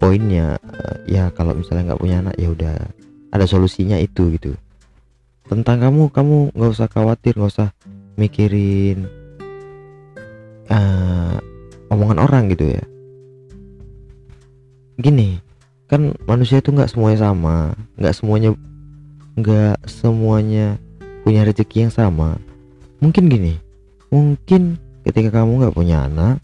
[0.00, 2.76] poinnya uh, ya kalau misalnya nggak punya anak ya udah
[3.28, 4.56] ada solusinya itu gitu.
[5.44, 7.68] Tentang kamu kamu nggak usah khawatir nggak usah
[8.16, 9.04] mikirin
[10.72, 11.36] uh,
[11.92, 12.82] omongan orang gitu ya.
[14.96, 15.36] Gini
[15.92, 18.50] kan manusia itu nggak semuanya sama nggak semuanya
[19.36, 20.80] nggak semuanya
[21.20, 22.40] punya rezeki yang sama.
[23.04, 23.60] Mungkin gini
[24.08, 26.40] mungkin ketika kamu nggak punya anak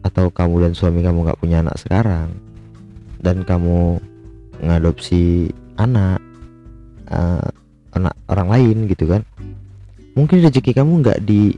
[0.00, 2.32] atau kamu dan suami kamu nggak punya anak sekarang?
[3.20, 4.00] Dan kamu
[4.60, 6.20] ngadopsi anak
[7.12, 7.48] uh,
[7.96, 9.22] anak orang lain gitu kan?
[10.16, 11.54] Mungkin rezeki kamu nggak di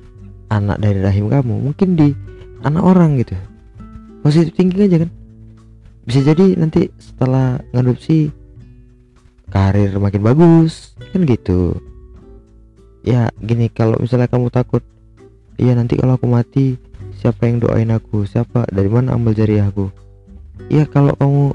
[0.52, 2.08] anak dari rahim kamu mungkin di
[2.66, 3.34] anak orang gitu.
[4.22, 5.10] Positif tinggi aja kan?
[6.02, 8.30] Bisa jadi nanti setelah ngadopsi
[9.52, 11.78] karir makin bagus kan gitu.
[13.02, 14.82] Ya gini kalau misalnya kamu takut
[15.58, 16.78] iya nanti kalau aku mati
[17.22, 18.26] siapa yang doain aku?
[18.26, 18.66] Siapa?
[18.66, 19.86] Dari mana ambil jari aku?
[20.66, 21.54] Ya kalau kamu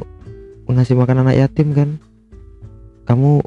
[0.71, 1.99] ngasih makan anak yatim kan?
[3.03, 3.43] Kamu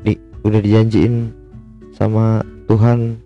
[0.00, 1.36] di, udah dijanjiin
[1.92, 3.20] sama Tuhan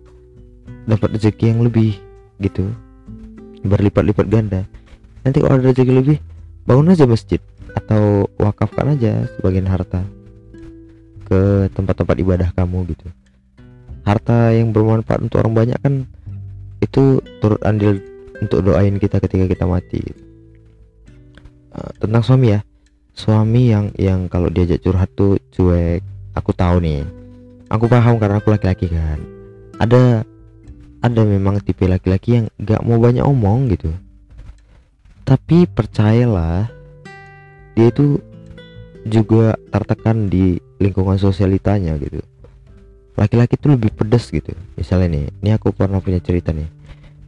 [0.83, 1.95] dapat rezeki yang lebih
[2.43, 2.67] gitu.
[3.63, 4.67] Berlipat-lipat ganda.
[5.23, 6.17] Nanti kalau ada rezeki lebih
[6.67, 7.39] bangun aja masjid
[7.71, 10.03] atau wakafkan aja sebagian harta
[11.23, 13.07] ke tempat-tempat ibadah kamu gitu.
[14.03, 16.03] Harta yang bermanfaat untuk orang banyak kan
[16.81, 18.01] itu turut andil
[18.41, 20.01] untuk doain kita ketika kita mati.
[21.71, 22.59] Uh, tentang suami ya.
[23.13, 26.01] Suami yang yang kalau diajak curhat tuh cuek.
[26.33, 27.05] Aku tahu nih.
[27.69, 29.21] Aku paham karena aku laki-laki kan.
[29.77, 30.25] Ada
[31.01, 33.93] ada memang tipe laki-laki yang gak mau banyak omong gitu.
[35.23, 36.67] Tapi percayalah
[37.77, 38.19] dia itu
[39.07, 42.21] juga tertekan di lingkungan sosialitanya gitu
[43.15, 44.55] laki-laki itu lebih pedes gitu.
[44.79, 46.67] Misalnya nih ini aku pernah punya cerita nih.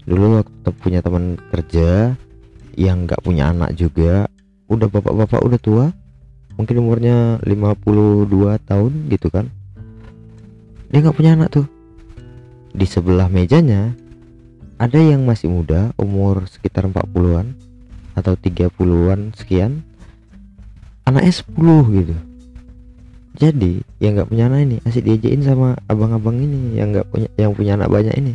[0.04, 2.15] Dulu waktu punya teman kerja
[2.74, 4.28] yang nggak punya anak juga
[4.67, 5.86] udah bapak-bapak udah tua
[6.58, 8.30] mungkin umurnya 52
[8.67, 9.50] tahun gitu kan.
[10.89, 11.67] Dia nggak punya anak tuh.
[12.74, 13.93] Di sebelah mejanya
[14.82, 17.54] ada yang masih muda umur sekitar 40-an
[18.13, 19.86] atau 30-an sekian
[21.06, 22.15] anaknya 10 gitu
[23.34, 27.52] jadi yang nggak punya anak ini asik diajain sama abang-abang ini yang nggak punya yang
[27.58, 28.34] punya anak banyak ini.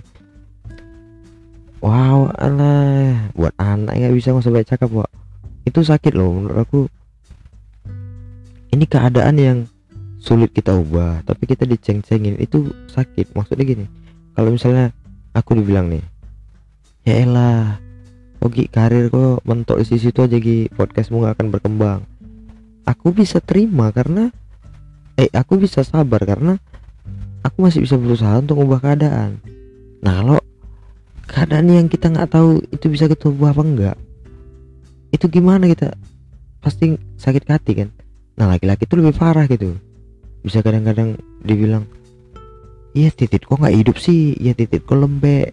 [1.79, 3.31] Wow alah.
[3.39, 5.11] Buat anak nggak bisa nggak usah cakap pak
[5.63, 6.81] itu sakit loh menurut aku.
[8.75, 9.59] Ini keadaan yang
[10.19, 12.35] sulit kita ubah tapi kita diceng-cengin.
[12.43, 13.39] Itu sakit.
[13.39, 13.87] Maksudnya gini
[14.35, 14.91] kalau misalnya
[15.31, 16.03] aku dibilang nih
[17.07, 17.79] ya elah
[18.39, 20.71] Ogi karir kok mentok di situ aja Gi.
[20.71, 22.01] Podcastmu gak akan berkembang.
[22.87, 24.31] Aku bisa terima karena
[25.19, 26.55] eh aku bisa sabar karena
[27.43, 29.43] aku masih bisa berusaha untuk mengubah keadaan.
[29.99, 30.39] Nah kalau
[31.27, 33.97] keadaan yang kita nggak tahu itu bisa kita ubah apa enggak?
[35.11, 35.99] Itu gimana kita?
[36.63, 37.91] Pasti sakit hati kan?
[38.39, 39.75] Nah laki-laki itu lebih parah gitu.
[40.47, 41.83] Bisa kadang-kadang dibilang
[42.95, 44.39] iya titit kok nggak hidup sih?
[44.39, 45.51] Iya titit kok lembek.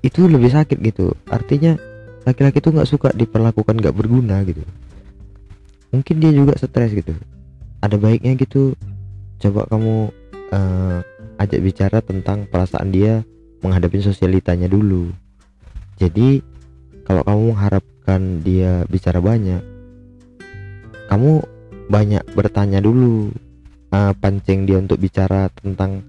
[0.00, 1.12] Itu lebih sakit gitu.
[1.28, 1.76] Artinya
[2.24, 4.64] laki-laki itu nggak suka diperlakukan nggak berguna gitu.
[5.92, 7.12] Mungkin dia juga stres gitu
[7.86, 8.74] ada baiknya gitu.
[9.38, 10.10] Coba kamu
[10.50, 10.98] uh,
[11.38, 13.22] ajak bicara tentang perasaan dia
[13.62, 15.10] menghadapi sosialitanya dulu.
[15.96, 16.42] Jadi
[17.06, 19.62] kalau kamu mengharap menyebabkan dia bicara banyak
[21.10, 21.42] kamu
[21.86, 23.30] banyak bertanya dulu
[23.94, 26.02] uh, pancing dia untuk bicara tentang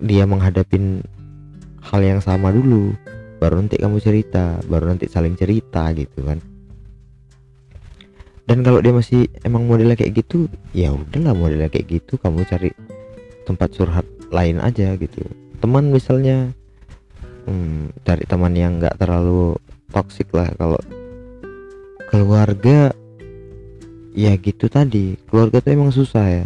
[0.00, 1.04] dia menghadapin
[1.80, 2.92] hal yang sama dulu.
[3.36, 6.40] Baru nanti kamu cerita baru nanti saling cerita gitu kan
[8.46, 12.14] dan kalau dia masih emang modelnya kayak gitu ya udahlah modelnya kayak gitu.
[12.14, 12.70] Kamu cari
[13.42, 15.26] tempat curhat lain aja gitu.
[15.58, 16.54] Teman misalnya
[17.50, 19.58] hmm, cari teman yang nggak terlalu
[19.90, 20.46] toksik lah.
[20.54, 20.78] Kalau
[22.06, 22.94] keluarga
[24.14, 25.18] ya gitu tadi.
[25.26, 26.44] Keluarga tuh emang susah ya.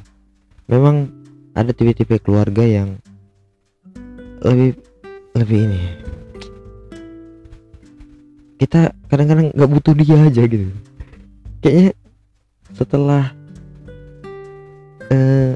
[0.72, 1.12] Memang
[1.52, 2.96] ada tipe-tipe keluarga yang
[4.40, 4.72] lebih
[5.36, 5.82] lebih ini.
[8.56, 10.72] Kita kadang-kadang nggak butuh dia aja gitu
[11.60, 11.92] kayaknya
[12.74, 13.32] setelah
[15.12, 15.54] uh,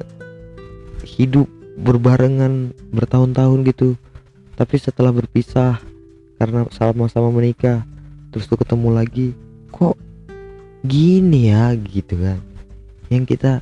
[1.05, 1.49] hidup
[1.81, 3.89] berbarengan bertahun-tahun gitu
[4.55, 5.83] tapi setelah berpisah
[6.39, 7.83] karena sama-sama menikah
[8.31, 9.27] terus tuh ketemu lagi
[9.71, 9.99] kok
[10.87, 12.39] gini ya gitu kan.
[13.09, 13.53] Yang kita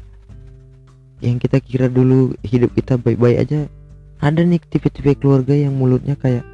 [1.23, 3.61] yang kita kira dulu hidup kita baik-baik aja
[4.19, 6.45] ada nih tipe-tipe keluarga yang mulutnya kayak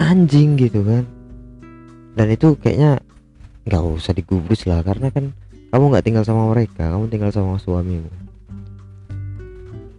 [0.00, 1.04] anjing gitu kan.
[2.14, 3.02] Dan itu kayaknya
[3.64, 5.32] nggak usah digubris lah karena kan
[5.72, 8.12] kamu nggak tinggal sama mereka kamu tinggal sama suamimu.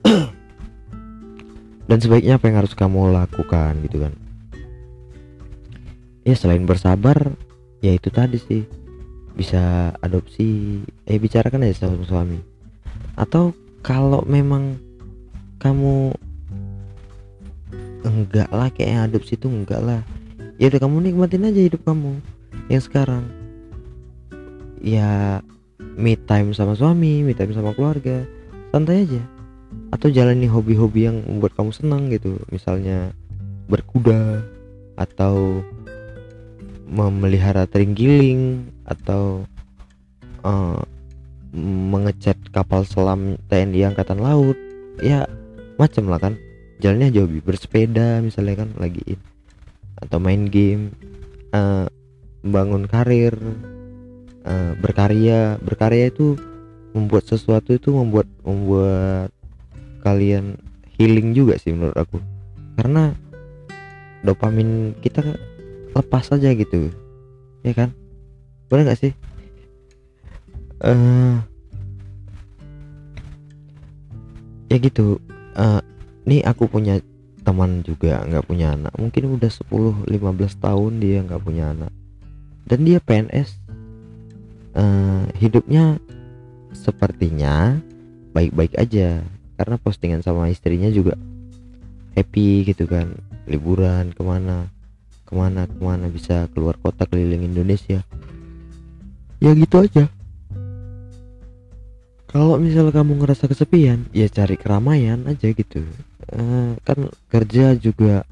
[1.89, 4.13] Dan sebaiknya apa yang harus kamu lakukan gitu kan?
[6.25, 7.33] Ya selain bersabar
[7.81, 8.63] ya itu tadi sih.
[9.35, 12.39] Bisa adopsi eh bicarakan aja sama suami.
[13.19, 13.51] Atau
[13.83, 14.79] kalau memang
[15.59, 16.15] kamu
[18.05, 20.01] enggak lah kayak adopsi itu enggak lah.
[20.55, 22.23] Ya udah kamu nikmatin aja hidup kamu
[22.71, 23.44] yang sekarang
[24.85, 25.41] ya
[25.97, 28.23] me time sama suami me time sama keluarga
[28.69, 29.23] santai aja.
[29.89, 33.11] Atau jalani hobi-hobi yang membuat kamu senang gitu misalnya
[33.65, 34.45] berkuda
[34.95, 35.65] atau
[36.85, 39.43] memelihara terenggiling atau
[40.45, 40.79] uh,
[41.89, 44.55] mengecat kapal selam TNI Angkatan Laut.
[45.01, 45.25] Ya
[45.81, 46.37] macam lah kan.
[46.77, 49.15] Jalannya jauh bersepeda misalnya kan lagi
[50.03, 50.91] atau main game
[51.55, 51.87] uh,
[52.43, 53.33] bangun karir
[54.45, 55.57] uh, berkarya.
[55.59, 56.37] Berkarya itu
[56.95, 59.33] membuat sesuatu itu membuat membuat
[60.05, 60.55] kalian
[60.95, 62.17] healing juga sih menurut aku.
[62.79, 63.11] Karena
[64.23, 65.21] dopamin kita
[65.91, 66.93] lepas aja gitu.
[67.65, 67.91] Ya kan?
[68.69, 69.13] Boleh nggak sih?
[70.79, 71.41] Uh,
[74.69, 75.17] ya gitu.
[75.55, 75.79] Uh,
[76.27, 76.99] nih aku punya
[77.45, 78.93] teman juga nggak punya anak.
[78.97, 79.51] Mungkin udah
[80.09, 80.09] 10-15
[80.59, 81.91] tahun dia nggak punya anak.
[82.65, 83.64] Dan dia PNS
[84.75, 85.97] eh, hidupnya
[86.75, 87.79] sepertinya
[88.35, 89.23] baik-baik aja.
[89.55, 91.15] Karena postingan sama istrinya juga
[92.13, 93.15] happy gitu kan.
[93.47, 94.67] Liburan ke mana
[95.25, 98.03] ke mana ke mana bisa keluar kota keliling Indonesia.
[99.39, 100.11] Ya gitu aja.
[102.27, 105.87] Kalau misal kamu ngerasa kesepian ya cari keramaian aja gitu.
[106.27, 108.27] Uh, kan kerja juga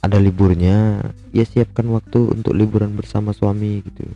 [0.00, 4.08] ada liburnya ya siapkan waktu untuk liburan bersama suami gitu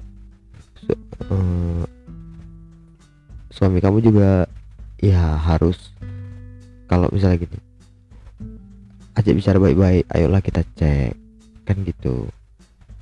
[0.85, 0.93] so,
[1.33, 1.85] uh,
[3.51, 4.45] suami kamu juga
[5.01, 5.93] ya harus
[6.89, 7.57] kalau misalnya gitu
[9.15, 11.15] aja bicara baik-baik ayolah kita cek
[11.65, 12.29] kan gitu.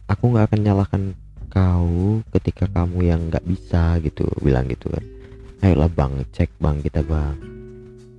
[0.07, 1.03] Aku nggak akan nyalahkan
[1.49, 5.05] kau ketika kamu yang nggak bisa gitu bilang gitu kan.
[5.65, 7.37] Ayolah bang cek bang kita bang.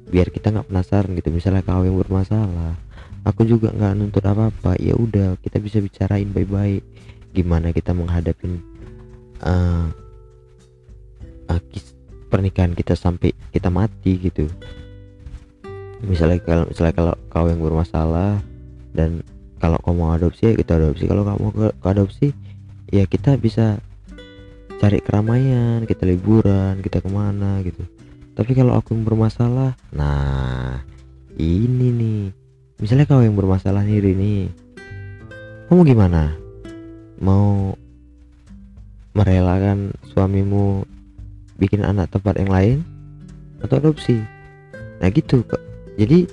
[0.09, 2.75] Biar kita nggak penasaran gitu misalnya kau yang bermasalah
[3.23, 6.83] aku juga nggak nuntut apa apa ya udah kita bisa bicarain baik-baik.
[7.33, 8.45] Gimana kita menghadapi
[9.43, 9.85] uh,
[11.51, 11.61] uh,
[12.31, 14.49] pernikahan kita sampai kita mati gitu.
[16.03, 18.41] Misalnya kalau misalnya kalau kau yang bermasalah
[18.91, 19.23] dan
[19.61, 21.07] kalau kau mau adopsi ya kita adopsi.
[21.07, 22.27] Kalau kamu ke, adopsi
[22.91, 23.79] ya kita bisa
[24.81, 27.85] cari keramaian kita liburan kita ke mana gitu.
[28.33, 30.81] Tapi kalau aku yang bermasalah nah
[31.37, 32.21] ini nih.
[32.81, 34.33] Misalnya kau yang bermasalah nih ini
[35.71, 36.35] kamu gimana?
[37.23, 37.73] Mau
[39.13, 40.85] merelakan suamimu
[41.61, 42.77] bikin anak tempat yang lain
[43.61, 44.19] atau adopsi.
[44.99, 45.61] Nah gitu kok
[45.95, 46.25] jadi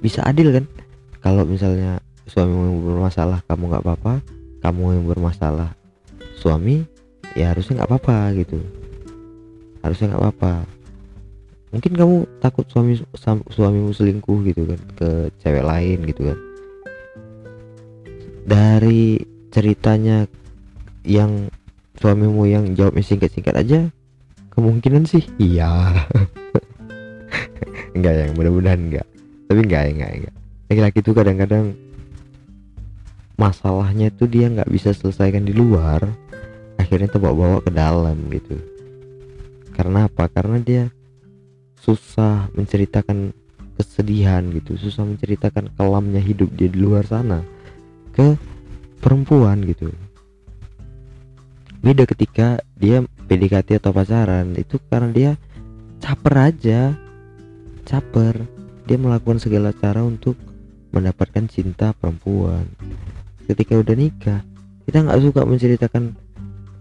[0.00, 0.64] bisa adil kan?
[1.22, 4.14] Kalau misalnya suamimu yang bermasalah kamu nggak apa-apa
[4.62, 5.74] kamu yang bermasalah
[6.38, 6.86] suami
[7.36, 8.58] ya harusnya nggak apa-apa gitu.
[9.82, 10.54] Harusnya nggak apa-apa.
[11.72, 13.00] Mungkin kamu takut suami
[13.48, 14.80] suamimu selingkuh gitu kan?
[14.96, 15.10] Ke
[15.40, 16.38] cewek lain gitu kan?
[18.42, 20.26] Dari ceritanya
[21.02, 21.48] yang
[22.02, 23.80] suamimu yang jawabnya singkat-singkat aja?
[24.50, 25.70] Kemungkinan sih iya.
[27.96, 29.06] Enggak ya mudah-mudahan enggak.
[29.46, 30.34] Tapi enggak enggak enggak.
[30.66, 31.64] Laki-laki itu kadang-kadang
[33.38, 36.02] masalahnya itu dia nggak bisa selesaikan di luar
[36.82, 38.58] akhirnya terbawa-bawa ke dalam gitu.
[39.72, 40.26] Karena apa?
[40.26, 40.90] Karena dia
[41.78, 43.34] susah menceritakan
[43.74, 47.42] kesedihan gitu susah menceritakan kelamnya hidup dia di luar sana
[48.14, 48.38] ke
[49.02, 49.90] perempuan gitu
[51.82, 55.30] beda ketika dia PDKT atau pacaran itu karena dia
[55.98, 56.80] caper aja.
[57.82, 58.46] Caper.
[58.86, 60.38] Dia melakukan segala cara untuk
[60.94, 62.66] mendapatkan cinta perempuan.
[63.46, 64.40] Ketika udah nikah
[64.86, 66.14] kita nggak suka menceritakan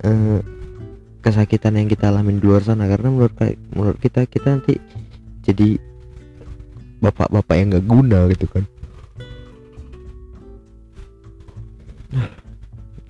[0.06, 0.40] uh,
[1.22, 2.86] kesakitan yang kita alamin di luar sana.
[2.86, 3.34] Karena menurut
[3.74, 4.78] menurut kita kita nanti
[5.42, 5.82] jadi
[7.02, 8.64] bapak-bapak yang gak guna gitu kan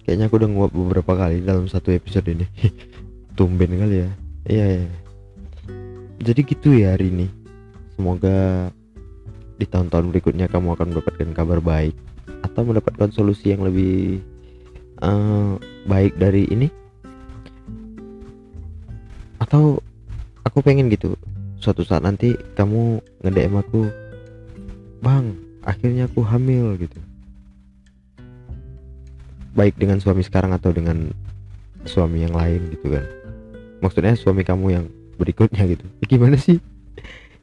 [0.06, 2.46] kayaknya aku udah nguap beberapa kali dalam satu episode ini.
[3.38, 4.10] Tumben kali ya.
[4.46, 4.88] Iya, iya.
[6.22, 7.28] Jadi gitu ya hari ini.
[7.98, 8.70] Semoga
[9.58, 11.94] di tahun-tahun berikutnya kamu akan mendapatkan kabar baik
[12.42, 14.22] atau mendapatkan solusi yang lebih
[15.06, 16.68] uh, baik dari ini.
[19.42, 19.82] Atau
[20.46, 21.14] aku pengen gitu
[21.62, 23.86] suatu saat nanti kamu nge-DM aku
[25.02, 26.98] bang akhirnya aku hamil gitu
[29.56, 31.12] baik dengan suami sekarang atau dengan
[31.84, 33.06] suami yang lain gitu kan.
[33.82, 34.86] Maksudnya suami kamu yang
[35.18, 35.86] berikutnya gitu.
[36.02, 36.58] Ya, gimana sih?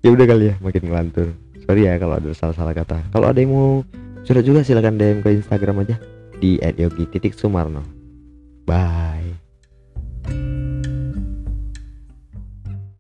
[0.03, 1.35] Ya udah kali ya makin ngelantur.
[1.67, 3.03] Sorry ya kalau ada salah-salah kata.
[3.13, 3.83] Kalau ada yang mau
[4.23, 5.97] sudah juga silahkan DM ke Instagram aja
[6.39, 7.83] di @yogi titik sumarno.
[8.69, 9.35] Bye